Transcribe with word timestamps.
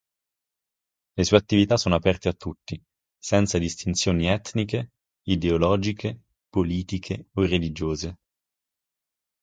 Le 1.15 1.23
sue 1.23 1.35
attività 1.37 1.77
sono 1.77 1.93
aperte 1.93 2.27
a 2.27 2.33
tutti, 2.33 2.81
senza 3.19 3.59
distinzioni 3.59 4.25
etniche, 4.25 4.93
ideologiche, 5.27 6.19
politiche 6.49 7.27
o 7.33 7.45
religiose. 7.45 8.17